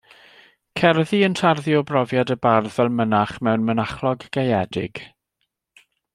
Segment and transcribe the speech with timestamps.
[0.79, 5.05] Cerddi yn tarddu o brofiad y bardd fel mynach mewn mynachlog gaeedig.